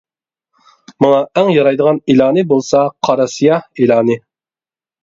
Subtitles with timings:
[1.05, 4.23] ماڭا ئەڭ يارايدىغان ئېلانى بولسا قارا سىياھ ئېلانى.